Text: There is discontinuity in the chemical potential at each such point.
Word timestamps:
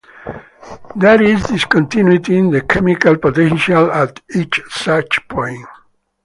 There 0.95 1.21
is 1.21 1.43
discontinuity 1.43 2.35
in 2.35 2.49
the 2.49 2.61
chemical 2.61 3.17
potential 3.17 3.91
at 3.91 4.19
each 4.33 4.59
such 4.71 5.19
point. 5.27 5.67